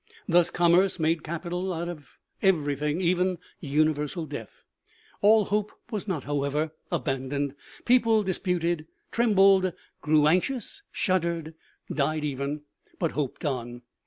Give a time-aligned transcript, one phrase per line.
[0.27, 4.63] Thus commerce made capital out of everything, even universal death.
[5.21, 7.53] All hope was not, however, abandoned.
[7.85, 11.53] People disputed, trembled, grew anxious, shuddered,
[11.93, 12.61] died even
[12.97, 13.83] but hoped on.